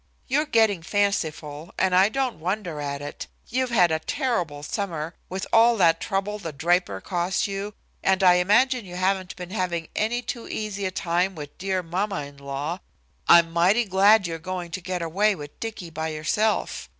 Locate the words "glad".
13.85-14.25